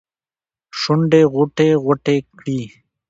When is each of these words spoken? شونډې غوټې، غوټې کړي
شونډې 0.79 1.21
غوټې، 1.33 1.69
غوټې 1.83 2.17
کړي 2.37 2.61